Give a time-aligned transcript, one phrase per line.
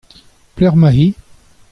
[0.55, 1.07] Pelec'h emañ-hi?